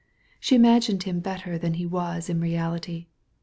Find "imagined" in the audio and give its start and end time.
0.63-1.03